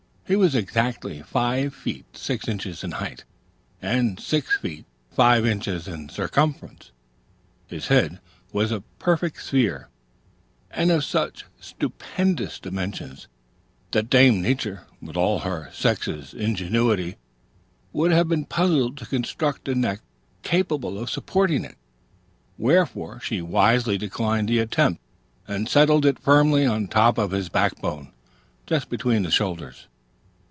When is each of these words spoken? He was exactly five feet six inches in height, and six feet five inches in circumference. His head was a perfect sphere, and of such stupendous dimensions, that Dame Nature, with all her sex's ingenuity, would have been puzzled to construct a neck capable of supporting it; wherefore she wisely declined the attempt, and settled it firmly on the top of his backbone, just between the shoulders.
He 0.27 0.37
was 0.37 0.55
exactly 0.55 1.21
five 1.23 1.73
feet 1.75 2.05
six 2.15 2.47
inches 2.47 2.85
in 2.85 2.91
height, 2.91 3.25
and 3.81 4.17
six 4.17 4.55
feet 4.57 4.85
five 5.09 5.45
inches 5.45 5.89
in 5.89 6.07
circumference. 6.07 6.91
His 7.67 7.87
head 7.87 8.21
was 8.53 8.71
a 8.71 8.79
perfect 8.97 9.41
sphere, 9.43 9.89
and 10.69 10.89
of 10.89 11.03
such 11.03 11.43
stupendous 11.59 12.61
dimensions, 12.61 13.27
that 13.91 14.09
Dame 14.09 14.41
Nature, 14.41 14.87
with 15.01 15.17
all 15.17 15.39
her 15.39 15.69
sex's 15.73 16.33
ingenuity, 16.33 17.17
would 17.91 18.11
have 18.13 18.29
been 18.29 18.45
puzzled 18.45 18.95
to 18.99 19.05
construct 19.05 19.67
a 19.67 19.75
neck 19.75 19.99
capable 20.43 20.97
of 20.97 21.09
supporting 21.09 21.65
it; 21.65 21.75
wherefore 22.57 23.19
she 23.19 23.41
wisely 23.41 23.97
declined 23.97 24.47
the 24.47 24.59
attempt, 24.59 25.01
and 25.45 25.67
settled 25.67 26.05
it 26.05 26.17
firmly 26.19 26.65
on 26.65 26.83
the 26.83 26.87
top 26.93 27.17
of 27.17 27.31
his 27.31 27.49
backbone, 27.49 28.13
just 28.65 28.87
between 28.89 29.23
the 29.23 29.29
shoulders. 29.31 29.87